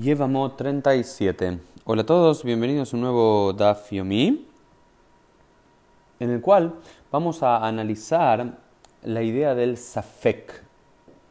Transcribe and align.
Yevamo 0.00 0.52
37. 0.52 1.58
Hola 1.84 2.02
a 2.02 2.06
todos, 2.06 2.44
bienvenidos 2.44 2.92
a 2.92 2.96
un 2.96 3.02
nuevo 3.02 3.52
Daf 3.52 3.90
Yomi, 3.90 4.46
en 6.20 6.30
el 6.30 6.40
cual 6.40 6.74
vamos 7.10 7.42
a 7.42 7.66
analizar 7.66 8.58
la 9.02 9.22
idea 9.22 9.56
del 9.56 9.76
safek, 9.76 10.62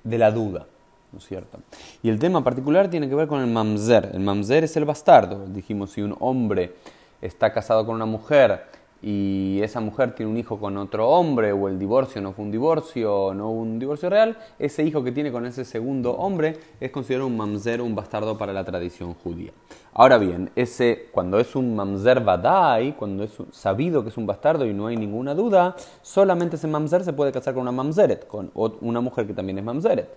de 0.03 0.17
la 0.17 0.31
duda, 0.31 0.65
¿no 1.13 1.19
es 1.19 1.25
cierto? 1.25 1.59
Y 2.03 2.09
el 2.09 2.19
tema 2.19 2.43
particular 2.43 2.89
tiene 2.89 3.07
que 3.07 3.15
ver 3.15 3.29
con 3.29 3.39
el 3.39 3.47
mamzer. 3.47 4.11
El 4.13 4.19
mamzer 4.19 4.65
es 4.65 4.75
el 4.75 4.83
bastardo. 4.83 5.45
Dijimos, 5.47 5.91
si 5.91 6.01
un 6.01 6.17
hombre 6.19 6.75
está 7.21 7.53
casado 7.53 7.85
con 7.85 7.95
una 7.95 8.05
mujer 8.05 8.65
y 9.01 9.59
esa 9.61 9.79
mujer 9.79 10.15
tiene 10.15 10.31
un 10.31 10.37
hijo 10.37 10.59
con 10.59 10.75
otro 10.77 11.09
hombre, 11.09 11.51
o 11.51 11.67
el 11.67 11.77
divorcio 11.77 12.21
no 12.21 12.33
fue 12.33 12.45
un 12.45 12.51
divorcio, 12.51 13.33
no 13.33 13.51
un 13.51 13.77
divorcio 13.77 14.09
real, 14.09 14.37
ese 14.57 14.83
hijo 14.83 15.03
que 15.03 15.11
tiene 15.11 15.31
con 15.31 15.45
ese 15.45 15.65
segundo 15.65 16.13
hombre 16.13 16.57
es 16.79 16.91
considerado 16.91 17.27
un 17.27 17.37
mamzer, 17.37 17.81
un 17.81 17.93
bastardo 17.93 18.37
para 18.37 18.53
la 18.53 18.63
tradición 18.63 19.13
judía. 19.13 19.51
Ahora 19.93 20.17
bien, 20.17 20.51
ese, 20.55 21.09
cuando 21.11 21.39
es 21.39 21.55
un 21.55 21.75
mamzer 21.75 22.21
badai, 22.21 22.93
cuando 22.93 23.23
es 23.23 23.31
sabido 23.51 24.03
que 24.03 24.09
es 24.09 24.17
un 24.17 24.25
bastardo 24.25 24.65
y 24.65 24.73
no 24.73 24.87
hay 24.87 24.97
ninguna 24.97 25.35
duda, 25.35 25.75
solamente 26.01 26.55
ese 26.55 26.67
mamzer 26.67 27.03
se 27.03 27.13
puede 27.13 27.31
casar 27.31 27.53
con 27.53 27.61
una 27.61 27.71
mamzeret, 27.71 28.27
con 28.27 28.51
una 28.53 29.01
mujer 29.01 29.27
que 29.27 29.33
también 29.33 29.57
es 29.59 29.63
mamzeret. 29.63 30.07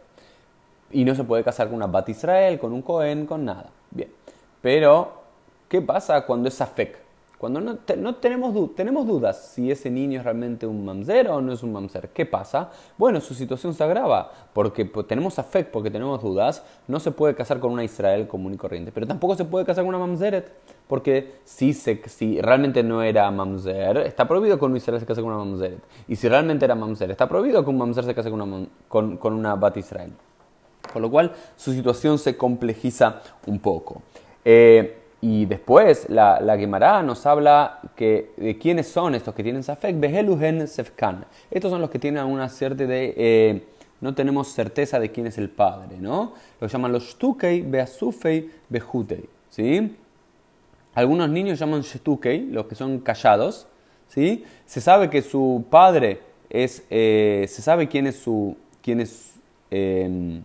Y 0.93 1.05
no 1.05 1.15
se 1.15 1.24
puede 1.24 1.45
casar 1.45 1.69
con 1.69 1.77
una 1.77 1.87
bat 1.87 2.09
Israel, 2.09 2.59
con 2.59 2.73
un 2.73 2.83
Cohen, 2.83 3.27
con 3.27 3.45
nada. 3.45 3.71
Bien. 3.91 4.10
Pero, 4.60 5.12
¿qué 5.69 5.80
pasa 5.80 6.27
cuando 6.27 6.49
es 6.49 6.60
afek? 6.60 7.09
Cuando 7.41 7.59
no, 7.62 7.77
tenemos, 7.77 8.75
tenemos 8.75 9.07
dudas 9.07 9.53
si 9.55 9.71
ese 9.71 9.91
niño 9.91 10.19
es 10.19 10.25
realmente 10.25 10.67
un 10.67 10.85
mamzer 10.85 11.29
o 11.29 11.41
no 11.41 11.55
es 11.55 11.63
un 11.63 11.73
mamzer, 11.73 12.11
¿qué 12.11 12.27
pasa? 12.27 12.69
Bueno, 12.99 13.19
su 13.23 13.33
situación 13.33 13.73
se 13.73 13.83
agrava 13.83 14.30
porque 14.53 14.85
tenemos 14.85 15.39
afect, 15.39 15.71
porque 15.71 15.91
tenemos 15.91 16.21
dudas. 16.21 16.63
No 16.87 17.01
se 17.01 17.13
puede 17.13 17.35
casar 17.35 17.59
con 17.59 17.73
una 17.73 17.83
Israel 17.83 18.29
común 18.29 18.53
y 18.53 18.57
corriente, 18.59 18.93
pero 18.93 19.07
tampoco 19.07 19.37
se 19.37 19.47
puede 19.47 19.65
casar 19.65 19.85
con 19.85 19.95
una 19.95 20.07
mamzeret 20.07 20.53
porque 20.87 21.37
si, 21.45 21.73
se, 21.73 22.02
si 22.10 22.43
realmente 22.43 22.82
no 22.82 23.02
era 23.02 23.30
mamzer, 23.30 23.97
está 23.97 24.29
prohibido 24.29 24.59
que 24.59 24.66
un 24.66 24.77
Israel 24.77 25.01
se 25.01 25.07
case 25.07 25.23
con 25.23 25.32
una 25.32 25.43
mamzeret. 25.43 25.80
Y 26.09 26.16
si 26.16 26.29
realmente 26.29 26.66
era 26.66 26.75
mamzer, 26.75 27.10
está 27.10 27.27
prohibido 27.27 27.65
que 27.65 27.71
un 27.71 27.79
mamzer 27.79 28.04
se 28.04 28.15
case 28.15 28.30
con 28.30 28.43
una, 28.43 28.66
con, 28.87 29.16
con 29.16 29.32
una 29.32 29.54
bat 29.54 29.79
Israel. 29.79 30.13
Por 30.93 31.01
lo 31.01 31.10
cual 31.10 31.32
su 31.57 31.73
situación 31.73 32.19
se 32.19 32.37
complejiza 32.37 33.23
un 33.47 33.60
poco. 33.60 34.02
Eh, 34.45 34.99
y 35.23 35.45
después 35.45 36.09
la, 36.09 36.40
la 36.40 36.57
Gemara 36.57 37.02
nos 37.02 37.26
habla 37.26 37.80
que, 37.95 38.32
de 38.37 38.57
quiénes 38.57 38.88
son 38.88 39.15
estos 39.15 39.35
que 39.35 39.43
tienen 39.43 39.63
Safek, 39.63 40.01
Beheluhen 40.01 40.66
Sefkan. 40.66 41.26
Estos 41.51 41.71
son 41.71 41.80
los 41.80 41.90
que 41.90 41.99
tienen 41.99 42.24
una 42.24 42.49
cierta 42.49 42.87
de... 42.87 43.15
Eh, 43.16 43.65
no 44.01 44.15
tenemos 44.15 44.48
certeza 44.48 44.98
de 44.98 45.10
quién 45.10 45.26
es 45.26 45.37
el 45.37 45.51
padre, 45.51 45.98
¿no? 45.98 46.32
Lo 46.59 46.68
llaman 46.68 46.91
los 46.91 47.04
Shtukei, 47.04 47.60
Beasufei, 47.60 48.51
Behutei, 48.71 49.29
¿sí? 49.51 49.95
Algunos 50.95 51.29
niños 51.29 51.59
llaman 51.59 51.82
Shtukei, 51.82 52.46
los 52.46 52.65
que 52.65 52.74
son 52.74 53.01
callados, 53.01 53.66
¿sí? 54.09 54.45
Se 54.65 54.80
sabe 54.80 55.10
que 55.10 55.21
su 55.21 55.66
padre 55.68 56.21
es... 56.48 56.82
Eh, 56.88 57.45
se 57.46 57.60
sabe 57.60 57.88
quién 57.88 58.07
es 58.07 58.16
su... 58.16 58.57
Quién 58.80 59.01
es, 59.01 59.35
eh, 59.71 60.41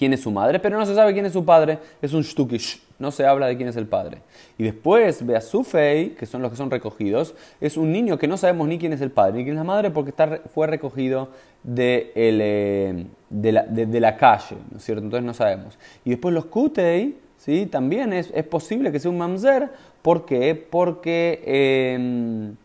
quién 0.00 0.14
es 0.14 0.22
su 0.22 0.30
madre, 0.30 0.58
pero 0.58 0.78
no 0.78 0.86
se 0.86 0.94
sabe 0.94 1.12
quién 1.12 1.26
es 1.26 1.34
su 1.34 1.44
padre. 1.44 1.78
Es 2.00 2.14
un 2.14 2.22
Shtukish 2.22 2.80
no 3.00 3.10
se 3.10 3.26
habla 3.26 3.46
de 3.46 3.56
quién 3.56 3.68
es 3.68 3.76
el 3.76 3.86
padre. 3.86 4.18
Y 4.58 4.62
después, 4.62 5.26
Beasufei, 5.26 6.10
que 6.10 6.26
son 6.26 6.42
los 6.42 6.50
que 6.50 6.56
son 6.56 6.70
recogidos, 6.70 7.34
es 7.60 7.76
un 7.76 7.90
niño 7.90 8.18
que 8.18 8.28
no 8.28 8.36
sabemos 8.36 8.68
ni 8.68 8.78
quién 8.78 8.92
es 8.92 9.00
el 9.00 9.10
padre 9.10 9.38
ni 9.38 9.44
quién 9.44 9.56
es 9.56 9.60
la 9.60 9.64
madre 9.64 9.90
porque 9.90 10.12
fue 10.54 10.66
recogido 10.66 11.30
de, 11.62 12.12
eh, 12.14 13.06
de, 13.30 14.00
la, 14.00 14.16
calle, 14.16 14.56
¿no 14.70 14.78
es 14.78 14.84
cierto? 14.84 15.04
Entonces 15.04 15.26
no 15.26 15.34
sabemos. 15.34 15.78
Y 16.04 16.10
después 16.10 16.34
los 16.34 16.44
Kutei, 16.46 17.16
¿sí? 17.38 17.66
También 17.66 18.12
es, 18.12 18.30
posible 18.44 18.92
que 18.92 19.00
sea 19.00 19.10
un 19.10 19.18
mamzer. 19.18 19.70
¿Por 20.02 20.24
qué? 20.26 20.54
Porque... 20.54 21.42
Em, 21.44 22.56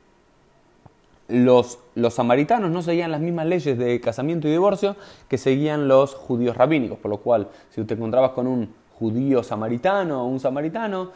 los, 1.28 1.80
los, 1.96 2.13
samaritanos 2.13 2.69
no 2.69 2.81
seguían 2.81 3.12
las 3.12 3.22
mismas 3.22 3.47
leyes 3.47 3.78
de 3.78 4.00
casamiento 4.00 4.47
y 4.47 4.52
divorcio 4.52 4.96
que 5.28 5.38
seguían 5.38 5.88
los 5.88 6.13
judíos 6.13 6.56
rabínicos, 6.56 7.00
por 7.00 7.09
lo 7.09 7.18
cual 7.18 7.50
si 7.69 7.84
te 7.84 7.96
encontrabas 7.96 8.31
con 8.31 8.47
un 8.47 8.74
judío 9.00 9.44
samaritano 9.44 10.24
o 10.24 10.28
un 10.28 10.40
samaritano, 10.40 11.12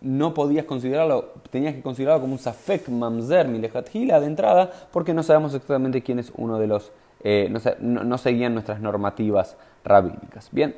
no 0.00 0.34
podías 0.34 0.64
considerarlo, 0.64 1.34
tenías 1.50 1.74
que 1.74 1.82
considerarlo 1.82 2.22
como 2.22 2.32
un 2.34 2.38
safek 2.38 2.88
mamzer 2.88 3.48
hila 3.92 4.20
de 4.20 4.26
entrada, 4.26 4.70
porque 4.92 5.14
no 5.14 5.22
sabemos 5.22 5.54
exactamente 5.54 6.02
quién 6.02 6.18
es 6.18 6.32
uno 6.36 6.58
de 6.58 6.66
los, 6.66 6.90
eh, 7.22 7.52
no, 7.80 8.18
seguían 8.18 8.54
nuestras 8.54 8.80
normativas 8.80 9.56
rabínicas. 9.84 10.48
Bien. 10.52 10.76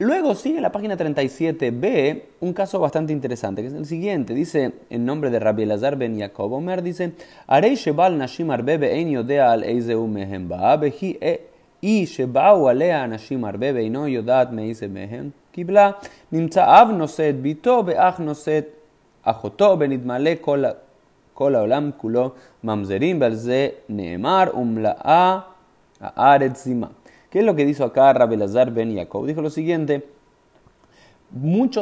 Luego 0.00 0.34
sigue 0.34 0.56
en 0.56 0.62
la 0.62 0.72
página 0.72 0.96
37b 0.96 2.22
un 2.40 2.52
caso 2.52 2.78
bastante 2.78 3.12
interesante, 3.12 3.62
que 3.62 3.68
es 3.68 3.74
el 3.74 3.86
siguiente. 3.86 4.34
Dice, 4.34 4.72
en 4.90 5.06
nombre 5.06 5.30
de 5.30 5.38
Rabbi 5.38 5.62
Elazar 5.62 5.96
ben 5.96 6.16
Yaakov 6.16 6.52
Omer, 6.52 6.82
dice, 6.82 7.12
Arei 7.46 7.76
shebal 7.76 8.18
nashim 8.18 8.50
arbebe 8.50 8.92
ein 8.92 9.08
yodea 9.08 9.52
al 9.52 9.64
eizeu 9.64 10.06
mehem 10.06 10.48
ba'abehi 10.48 11.18
e 11.20 11.40
y 11.80 12.06
שבאו 12.06 12.68
עליה 12.68 13.04
אנשים 13.04 13.44
הרבה 13.44 13.66
ואינו 13.74 14.08
יודעת 14.08 14.52
מאיזה 14.52 14.88
מהם 14.88 15.30
קיבלה, 15.52 15.90
נמצא 16.32 16.82
אב 16.82 16.88
נושא 16.90 17.30
את 17.30 17.40
ביתו 17.40 17.82
ואח 17.86 18.18
נושא 18.18 18.58
את 18.58 18.66
אחותו, 19.22 19.76
ונתמלא 19.80 20.30
כל, 20.40 20.64
כל 21.34 21.54
העולם 21.54 21.90
כולו 21.96 22.30
ממזרים, 22.64 23.20
ועל 23.20 23.34
זה 23.34 23.68
נאמר, 23.88 24.44
ומלאה 24.58 25.38
הארץ 26.00 26.64
זימה. 26.64 26.86
¿Qué 27.31 27.39
es 27.39 27.45
lo 27.45 27.55
que 27.55 27.65
dijo 27.65 27.85
acá 27.85 28.11
Rabbi 28.11 28.35
Lazar 28.35 28.71
ben 28.71 28.93
Yaakov? 28.93 29.25
Dijo 29.25 29.41
lo 29.41 29.49
siguiente, 29.49 30.05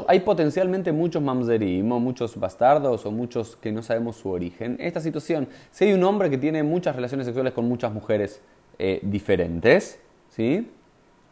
hay 0.08 0.20
potencialmente 0.20 0.92
muchos 0.92 1.24
mamzerim, 1.24 1.88
muchos 1.88 2.40
bastardos 2.40 3.04
o 3.08 3.12
muchos 3.12 3.56
que 3.56 3.72
no 3.72 3.82
sabemos 3.82 4.18
su 4.18 4.30
origen. 4.30 4.78
Esta 4.80 5.00
situación, 5.00 5.48
si 5.72 5.86
hay 5.86 5.94
un 5.94 6.04
hombre 6.04 6.30
que 6.30 6.38
tiene 6.38 6.62
muchas 6.62 6.96
relaciones 6.96 7.26
sexuales 7.26 7.54
con 7.54 7.68
muchas 7.68 7.92
mujeres 7.92 8.44
eh, 8.78 9.00
diferentes, 9.02 10.00
¿sí? 10.30 10.70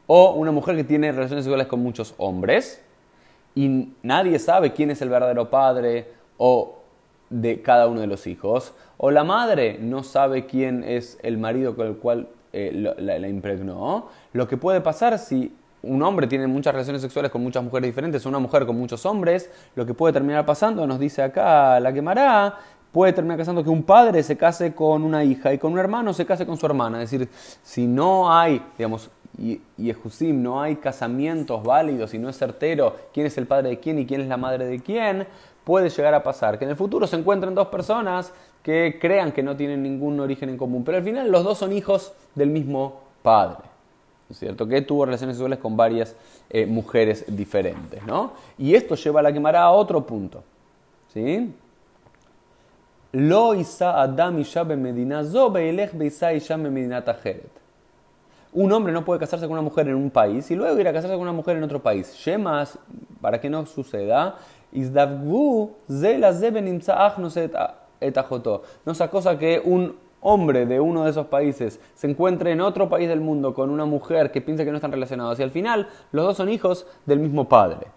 O 0.07 0.31
una 0.31 0.51
mujer 0.51 0.75
que 0.75 0.83
tiene 0.83 1.11
relaciones 1.11 1.45
sexuales 1.45 1.67
con 1.67 1.81
muchos 1.81 2.15
hombres 2.17 2.83
y 3.53 3.93
nadie 4.01 4.39
sabe 4.39 4.73
quién 4.73 4.89
es 4.89 4.99
el 5.03 5.09
verdadero 5.09 5.51
padre 5.51 6.07
o 6.37 6.79
de 7.29 7.61
cada 7.61 7.87
uno 7.87 8.01
de 8.01 8.07
los 8.07 8.25
hijos. 8.25 8.73
O 8.97 9.11
la 9.11 9.23
madre 9.23 9.77
no 9.79 10.01
sabe 10.01 10.47
quién 10.47 10.83
es 10.83 11.19
el 11.21 11.37
marido 11.37 11.75
con 11.75 11.85
el 11.85 11.97
cual 11.97 12.29
eh, 12.53 12.93
la, 12.97 13.27
impregnó. 13.27 14.07
Lo 14.33 14.47
que 14.47 14.57
puede 14.57 14.81
pasar 14.81 15.19
si 15.19 15.53
un 15.83 16.01
hombre 16.01 16.27
tiene 16.27 16.47
muchas 16.47 16.73
relaciones 16.73 17.01
sexuales 17.01 17.31
con 17.31 17.43
muchas 17.43 17.63
mujeres 17.63 17.87
diferentes, 17.87 18.25
una 18.25 18.39
mujer 18.39 18.65
con 18.65 18.77
muchos 18.77 19.05
hombres, 19.05 19.49
lo 19.75 19.85
que 19.85 19.93
puede 19.93 20.13
terminar 20.13 20.45
pasando, 20.45 20.85
nos 20.87 20.99
dice 20.99 21.21
acá 21.21 21.79
la 21.79 21.93
quemará, 21.93 22.57
puede 22.91 23.13
terminar 23.13 23.37
casando 23.37 23.63
que 23.63 23.69
un 23.69 23.83
padre 23.83 24.23
se 24.23 24.37
case 24.37 24.73
con 24.73 25.03
una 25.03 25.23
hija 25.23 25.53
y 25.53 25.57
con 25.57 25.73
un 25.73 25.79
hermano 25.79 26.13
se 26.13 26.25
case 26.25 26.45
con 26.45 26.57
su 26.57 26.65
hermana. 26.65 27.01
Es 27.01 27.11
decir, 27.11 27.29
si 27.63 27.85
no 27.85 28.33
hay, 28.33 28.61
digamos, 28.77 29.09
y, 29.37 29.61
y 29.77 30.33
no 30.33 30.61
hay 30.61 30.77
casamientos 30.77 31.63
válidos 31.63 32.13
y 32.13 32.17
no 32.17 32.29
es 32.29 32.37
certero 32.37 32.95
quién 33.13 33.27
es 33.27 33.37
el 33.37 33.45
padre 33.45 33.69
de 33.69 33.79
quién 33.79 33.99
y 33.99 34.05
quién 34.05 34.21
es 34.21 34.27
la 34.27 34.37
madre 34.37 34.65
de 34.65 34.79
quién, 34.79 35.27
puede 35.63 35.89
llegar 35.89 36.13
a 36.13 36.23
pasar 36.23 36.57
que 36.57 36.65
en 36.65 36.71
el 36.71 36.77
futuro 36.77 37.05
se 37.07 37.17
encuentren 37.17 37.53
dos 37.53 37.67
personas 37.67 38.33
que 38.67 38.97
crean 38.99 39.31
que 39.31 39.41
no 39.41 39.55
tienen 39.55 39.81
ningún 39.81 40.19
origen 40.19 40.49
en 40.49 40.57
común, 40.57 40.83
pero 40.83 40.97
al 40.97 41.03
final 41.05 41.31
los 41.31 41.45
dos 41.45 41.57
son 41.57 41.71
hijos 41.71 42.11
del 42.35 42.49
mismo 42.49 42.99
padre. 43.21 43.63
es 44.29 44.37
cierto? 44.37 44.67
Que 44.67 44.81
tuvo 44.81 45.05
relaciones 45.05 45.37
sexuales 45.37 45.59
con 45.59 45.77
varias 45.77 46.13
eh, 46.49 46.65
mujeres 46.65 47.23
diferentes, 47.29 48.05
¿no? 48.05 48.33
Y 48.57 48.75
esto 48.75 48.95
lleva 48.95 49.21
a 49.21 49.23
la 49.23 49.31
quemará 49.31 49.61
a 49.61 49.71
otro 49.71 50.05
punto, 50.05 50.43
¿sí? 51.13 51.49
Lo 53.13 53.53
Adam 53.79 54.43
Un 58.51 58.71
hombre 58.73 58.91
no 58.91 59.05
puede 59.05 59.21
casarse 59.21 59.45
con 59.45 59.53
una 59.53 59.61
mujer 59.61 59.87
en 59.87 59.95
un 59.95 60.09
país 60.09 60.51
y 60.51 60.55
luego 60.55 60.77
ir 60.77 60.89
a 60.89 60.91
casarse 60.91 61.15
con 61.15 61.23
una 61.23 61.31
mujer 61.31 61.55
en 61.55 61.63
otro 61.63 61.81
país. 61.81 62.13
Shemas, 62.15 62.77
para 63.21 63.39
que 63.39 63.49
no 63.49 63.65
suceda, 63.65 64.35
no 68.85 68.91
es 68.91 69.01
cosa 69.09 69.37
que 69.37 69.61
un 69.63 69.95
hombre 70.21 70.65
de 70.65 70.79
uno 70.79 71.03
de 71.03 71.11
esos 71.11 71.27
países 71.27 71.79
se 71.93 72.07
encuentre 72.09 72.51
en 72.51 72.61
otro 72.61 72.89
país 72.89 73.07
del 73.07 73.21
mundo 73.21 73.53
con 73.53 73.69
una 73.69 73.85
mujer 73.85 74.31
que 74.31 74.41
piensa 74.41 74.65
que 74.65 74.71
no 74.71 74.77
están 74.77 74.91
relacionados 74.91 75.39
y 75.39 75.43
al 75.43 75.51
final 75.51 75.87
los 76.11 76.25
dos 76.25 76.37
son 76.37 76.49
hijos 76.49 76.87
del 77.05 77.19
mismo 77.19 77.47
padre. 77.47 77.87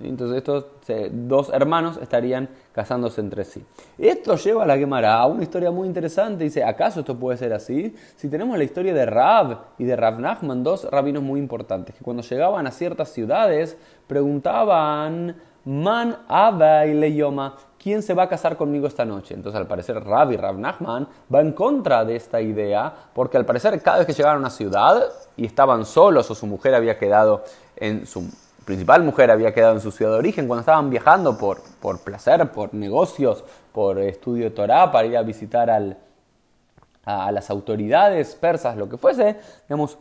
Entonces 0.00 0.38
estos 0.38 0.66
dos 1.12 1.50
hermanos 1.50 1.98
estarían 2.02 2.48
casándose 2.72 3.20
entre 3.20 3.44
sí. 3.44 3.64
Esto 3.96 4.36
lleva 4.36 4.64
a 4.64 4.66
la 4.66 4.76
Gemara 4.76 5.14
a 5.14 5.26
una 5.26 5.44
historia 5.44 5.70
muy 5.70 5.86
interesante. 5.86 6.44
Dice, 6.44 6.64
¿acaso 6.64 7.00
esto 7.00 7.16
puede 7.16 7.38
ser 7.38 7.52
así? 7.52 7.94
Si 8.16 8.28
tenemos 8.28 8.58
la 8.58 8.64
historia 8.64 8.92
de 8.92 9.06
Rab 9.06 9.58
y 9.78 9.84
de 9.84 9.94
Rab 9.94 10.18
Nachman, 10.18 10.64
dos 10.64 10.84
rabinos 10.90 11.22
muy 11.22 11.38
importantes, 11.38 11.94
que 11.94 12.04
cuando 12.04 12.22
llegaban 12.22 12.66
a 12.66 12.72
ciertas 12.72 13.10
ciudades 13.10 13.78
preguntaban 14.06 15.36
Man 15.64 16.18
le 16.28 17.14
yoma. 17.14 17.56
¿Quién 17.84 18.02
se 18.02 18.14
va 18.14 18.22
a 18.22 18.28
casar 18.30 18.56
conmigo 18.56 18.86
esta 18.86 19.04
noche? 19.04 19.34
Entonces, 19.34 19.60
al 19.60 19.66
parecer, 19.66 20.02
Rabbi 20.02 20.38
Rav 20.38 20.58
Nachman 20.58 21.06
va 21.32 21.42
en 21.42 21.52
contra 21.52 22.02
de 22.02 22.16
esta 22.16 22.40
idea, 22.40 22.90
porque 23.12 23.36
al 23.36 23.44
parecer, 23.44 23.78
cada 23.82 23.98
vez 23.98 24.06
que 24.06 24.14
llegaron 24.14 24.38
a 24.38 24.40
una 24.46 24.48
ciudad 24.48 25.04
y 25.36 25.44
estaban 25.44 25.84
solos 25.84 26.30
o 26.30 26.34
su 26.34 26.46
mujer 26.46 26.74
había 26.74 26.98
quedado 26.98 27.44
en 27.76 28.06
su 28.06 28.26
principal 28.64 29.02
mujer 29.02 29.30
había 29.30 29.52
quedado 29.52 29.74
en 29.74 29.82
su 29.82 29.92
ciudad 29.92 30.12
de 30.12 30.18
origen, 30.18 30.46
cuando 30.46 30.60
estaban 30.60 30.88
viajando 30.88 31.36
por, 31.36 31.60
por 31.82 32.00
placer, 32.00 32.50
por 32.52 32.72
negocios, 32.72 33.44
por 33.70 33.98
estudio 33.98 34.44
de 34.44 34.50
Torah, 34.52 34.90
para 34.90 35.06
ir 35.06 35.18
a 35.18 35.22
visitar 35.22 35.68
al, 35.68 35.98
a 37.04 37.30
las 37.32 37.50
autoridades 37.50 38.34
persas, 38.34 38.78
lo 38.78 38.88
que 38.88 38.96
fuese, 38.96 39.36
digamos, 39.68 39.98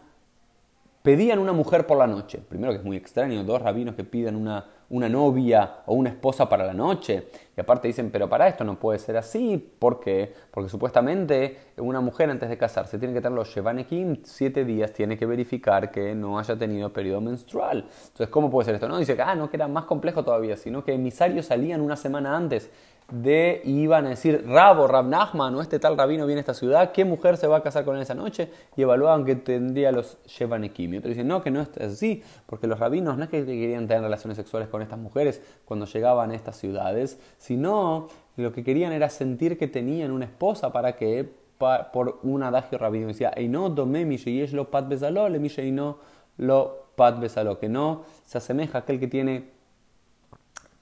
pedían 1.02 1.38
una 1.38 1.52
mujer 1.52 1.86
por 1.86 1.98
la 1.98 2.08
noche. 2.08 2.40
Primero 2.48 2.72
que 2.72 2.80
es 2.80 2.86
muy 2.86 2.96
extraño, 2.96 3.44
dos 3.44 3.62
rabinos 3.62 3.96
que 3.96 4.06
piden 4.06 4.38
una, 4.38 4.66
una 4.94 5.10
novia 5.10 5.78
o 5.88 5.96
una 5.96 6.10
esposa 6.10 6.48
para 6.48 6.64
la 6.66 6.74
noche. 6.74 7.28
Y 7.58 7.60
aparte 7.60 7.88
dicen, 7.88 8.12
pero 8.12 8.30
para 8.30 8.48
esto 8.48 8.64
no 8.64 8.80
puede 8.80 9.00
ser 9.00 9.18
así. 9.18 9.58
¿Por 9.58 10.00
qué? 10.00 10.32
Porque 10.52 10.70
supuestamente 10.70 11.58
una 11.78 12.00
mujer 12.00 12.30
antes 12.30 12.48
de 12.48 12.58
casarse 12.60 13.00
tiene 13.00 13.14
que 13.14 13.22
tener 13.22 13.36
los 13.36 13.48
Shevanekim 13.50 14.20
siete 14.24 14.64
días, 14.64 14.94
tiene 14.94 15.18
que 15.18 15.26
verificar 15.26 15.92
que 15.92 16.14
no 16.14 16.38
haya 16.38 16.56
tenido 16.56 16.94
periodo 16.94 17.22
menstrual. 17.22 17.88
Entonces, 18.04 18.30
¿cómo 18.30 18.52
puede 18.52 18.66
ser 18.66 18.76
esto? 18.76 18.88
No 18.88 19.00
dice 19.00 19.18
ah, 19.20 19.34
no, 19.34 19.50
que 19.50 19.58
era 19.58 19.68
más 19.68 19.86
complejo 19.86 20.24
todavía, 20.24 20.58
sino 20.58 20.84
que 20.84 20.94
emisarios 20.94 21.48
salían 21.48 21.82
una 21.82 21.96
semana 21.96 22.38
antes 22.38 22.70
de 23.12 23.62
iban 23.66 24.06
a 24.06 24.10
decir, 24.10 24.44
Rabo, 24.48 24.88
Rab 24.88 25.06
Nachman 25.06 25.54
o 25.56 25.62
este 25.62 25.80
tal 25.80 25.98
rabino 25.98 26.26
viene 26.26 26.40
a 26.40 26.42
esta 26.42 26.54
ciudad, 26.54 26.92
¿qué 26.92 27.06
mujer 27.06 27.38
se 27.38 27.48
va 27.48 27.58
a 27.58 27.64
casar 27.64 27.86
con 27.86 27.96
él 27.96 28.02
esa 28.02 28.16
noche? 28.16 28.50
Y 28.76 28.82
evaluaban 28.82 29.26
que 29.26 29.36
tendría 29.36 29.92
los 29.92 30.18
Shevanekim. 30.26 30.94
Y 30.94 30.98
otros 30.98 31.10
dicen, 31.10 31.28
no, 31.28 31.42
que 31.42 31.52
no 31.52 31.62
es 31.62 31.70
así, 31.78 32.24
porque 32.46 32.68
los 32.68 32.80
rabinos 32.80 33.18
no 33.18 33.26
es 33.26 33.30
que 33.30 33.46
querían 33.46 33.88
tener 33.88 34.04
relaciones 34.04 34.38
sexuales 34.38 34.70
con 34.70 34.82
estas 34.82 35.00
mujeres 35.00 35.42
cuando 35.66 35.86
llegaban 35.86 36.32
a 36.32 36.36
estas 36.36 36.58
ciudades, 36.58 37.20
sino 37.38 38.08
lo 38.36 38.52
que 38.52 38.64
querían 38.64 38.94
era 38.94 39.10
sentir 39.10 39.58
que 39.58 39.68
tenían 39.68 40.12
una 40.12 40.26
esposa 40.26 40.72
para 40.72 40.96
que, 40.96 41.30
por 41.58 42.20
un 42.24 42.44
adagio 42.44 42.78
rabino, 42.78 43.08
decía, 43.08 43.34
no 43.48 43.70
dome 43.70 44.06
lo 44.52 44.72
pat 44.72 44.88
besalo, 44.88 45.30
le 45.30 45.72
no 45.72 45.98
lo 46.38 46.84
pat 46.96 47.24
que 47.60 47.70
no 47.70 48.04
se 48.26 48.38
asemeja 48.38 48.80
a 48.80 48.82
aquel 48.82 49.00
que 49.00 49.08
tiene 49.08 49.52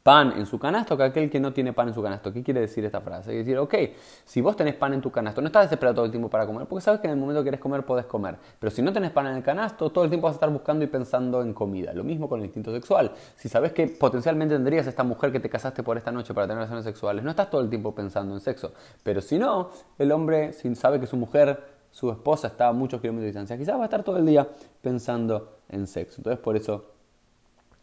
pan 0.03 0.33
en 0.37 0.45
su 0.45 0.57
canasto 0.57 0.97
que 0.97 1.03
aquel 1.03 1.29
que 1.29 1.39
no 1.39 1.53
tiene 1.53 1.73
pan 1.73 1.89
en 1.89 1.93
su 1.93 2.01
canasto. 2.01 2.33
¿Qué 2.33 2.41
quiere 2.43 2.61
decir 2.61 2.83
esta 2.85 3.01
frase? 3.01 3.29
Quiere 3.29 3.39
decir, 3.39 3.57
ok, 3.57 3.75
si 4.25 4.41
vos 4.41 4.55
tenés 4.55 4.75
pan 4.75 4.93
en 4.93 5.01
tu 5.01 5.11
canasto, 5.11 5.41
no 5.41 5.47
estás 5.47 5.65
desesperado 5.65 5.95
todo 5.95 6.05
el 6.05 6.11
tiempo 6.11 6.29
para 6.29 6.45
comer, 6.45 6.67
porque 6.67 6.83
sabes 6.83 7.01
que 7.01 7.07
en 7.07 7.13
el 7.13 7.19
momento 7.19 7.41
que 7.41 7.45
querés 7.45 7.59
comer 7.59 7.85
podés 7.85 8.05
comer. 8.05 8.37
Pero 8.59 8.71
si 8.71 8.81
no 8.81 8.91
tenés 8.91 9.11
pan 9.11 9.27
en 9.27 9.35
el 9.35 9.43
canasto, 9.43 9.89
todo 9.91 10.03
el 10.03 10.09
tiempo 10.09 10.25
vas 10.25 10.35
a 10.35 10.37
estar 10.37 10.49
buscando 10.49 10.83
y 10.83 10.87
pensando 10.87 11.41
en 11.41 11.53
comida. 11.53 11.93
Lo 11.93 12.03
mismo 12.03 12.27
con 12.27 12.39
el 12.39 12.45
instinto 12.45 12.73
sexual. 12.73 13.11
Si 13.35 13.49
sabes 13.49 13.73
que 13.73 13.87
potencialmente 13.87 14.55
tendrías 14.55 14.87
esta 14.87 15.03
mujer 15.03 15.31
que 15.31 15.39
te 15.39 15.49
casaste 15.49 15.83
por 15.83 15.97
esta 15.97 16.11
noche 16.11 16.33
para 16.33 16.47
tener 16.47 16.57
relaciones 16.57 16.85
sexuales, 16.85 17.23
no 17.23 17.29
estás 17.29 17.49
todo 17.49 17.61
el 17.61 17.69
tiempo 17.69 17.93
pensando 17.93 18.33
en 18.33 18.41
sexo. 18.41 18.73
Pero 19.03 19.21
si 19.21 19.37
no, 19.37 19.69
el 19.97 20.11
hombre, 20.11 20.53
si 20.53 20.73
sabe 20.75 20.99
que 20.99 21.05
su 21.05 21.17
mujer, 21.17 21.59
su 21.91 22.09
esposa 22.09 22.47
está 22.47 22.69
a 22.69 22.73
muchos 22.73 23.01
kilómetros 23.01 23.23
de 23.23 23.27
distancia, 23.27 23.57
quizás 23.57 23.75
va 23.75 23.81
a 23.81 23.85
estar 23.85 24.03
todo 24.03 24.17
el 24.17 24.25
día 24.25 24.47
pensando 24.81 25.57
en 25.69 25.85
sexo. 25.87 26.17
Entonces, 26.19 26.39
por 26.41 26.55
eso 26.55 26.90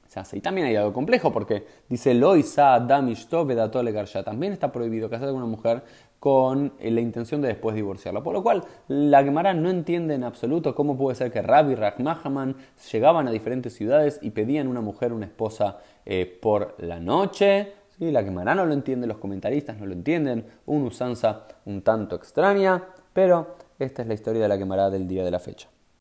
se 0.08 0.19
hace. 0.19 0.38
Y 0.38 0.40
también 0.40 0.66
hay 0.66 0.76
algo 0.76 0.93
complejo 0.93 1.31
porque 1.31 1.64
dice 1.88 2.14
Loisa 2.14 2.78
Garsha. 2.81 4.22
También 4.25 4.52
está 4.52 4.72
prohibido 4.72 5.08
casarse 5.08 5.32
con 5.32 5.43
una 5.43 5.50
mujer 5.50 5.82
con 6.19 6.72
eh, 6.81 6.90
la 6.90 7.00
intención 7.00 7.40
de 7.40 7.49
después 7.49 7.76
divorciarla. 7.76 8.22
Por 8.22 8.32
lo 8.32 8.43
cual, 8.43 8.64
la 8.88 9.22
Gemara 9.22 9.55
no 9.55 9.70
entiende 9.70 10.14
en 10.14 10.25
absoluto 10.25 10.75
cómo 10.75 10.96
puede 10.96 11.14
ser 11.14 11.31
que 11.31 11.43
Rabbi 11.43 11.75
Rachmahaman 11.75 12.56
llegaban 12.90 13.28
a 13.28 13.31
diferentes 13.31 13.75
ciudades 13.75 14.19
y 14.22 14.31
pedían 14.31 14.66
una 14.66 14.81
mujer, 14.81 15.12
una 15.12 15.26
esposa 15.26 15.78
eh, 16.05 16.26
por 16.40 16.75
la 16.78 16.99
noche. 16.99 17.75
¿Sí? 17.99 18.10
La 18.10 18.25
Gemara 18.25 18.55
no 18.55 18.64
lo 18.64 18.72
entiende, 18.72 19.06
los 19.06 19.19
comentaristas 19.19 19.78
no 19.78 19.87
lo 19.87 19.93
entienden, 19.93 20.46
una 20.66 20.87
usanza 20.87 21.46
un 21.66 21.82
tanto 21.82 22.16
extraña, 22.16 22.82
pero 23.12 23.56
esta 23.78 24.02
es 24.02 24.08
la 24.08 24.14
historia 24.14 24.43
de 24.43 24.49
la 24.49 24.56
Gemara 24.56 24.90
del 24.90 25.06
día 25.06 25.25
de 25.25 25.31
la 25.31 25.38
fecha. 25.38 25.69